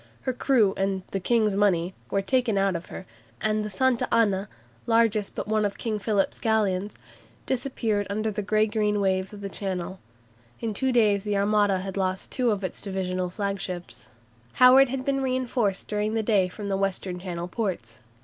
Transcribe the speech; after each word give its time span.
Her 0.21 0.33
crew 0.33 0.73
and 0.77 1.03
"the 1.11 1.19
King's 1.19 1.55
money" 1.55 1.93
were 2.09 2.23
taken 2.23 2.57
out 2.57 2.75
of 2.75 2.87
her, 2.87 3.05
and 3.39 3.63
the 3.63 3.69
"Santa 3.69 4.07
Ana," 4.11 4.49
largest 4.87 5.35
but 5.35 5.47
one 5.47 5.63
of 5.63 5.77
King 5.77 5.99
Philip's 5.99 6.39
galleons, 6.39 6.95
disappeared 7.45 8.07
under 8.09 8.31
the 8.31 8.41
grey 8.41 8.65
green 8.65 8.99
waves 8.99 9.31
of 9.31 9.41
the 9.41 9.47
Channel. 9.61 9.99
In 10.59 10.73
two 10.73 10.91
days 10.91 11.23
the 11.23 11.37
Armada 11.37 11.81
had 11.81 11.97
lost 11.97 12.31
two 12.31 12.49
of 12.49 12.63
its 12.63 12.81
divisional 12.81 13.29
flagships. 13.29 14.07
Howard 14.53 14.89
had 14.89 15.05
been 15.05 15.21
reinforced 15.21 15.87
during 15.87 16.15
the 16.15 16.23
day 16.23 16.47
from 16.47 16.67
the 16.67 16.77
Western 16.77 17.19
Channel 17.19 17.47
ports. 17.47 17.99